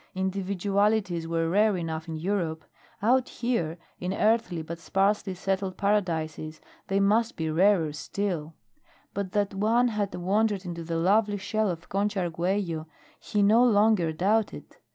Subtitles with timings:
[0.15, 2.65] Individualities were rare enough in Europe;
[3.03, 8.55] out here, in earthly, but sparsely settled paradises, they must be rarer still;
[9.13, 12.87] but that one had wandered into the lovely shell of Concha Arguello
[13.19, 14.77] he no longer doubted.